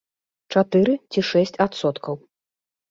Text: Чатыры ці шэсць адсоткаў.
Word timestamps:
Чатыры 0.55 0.95
ці 1.11 1.27
шэсць 1.31 1.57
адсоткаў. 1.69 2.15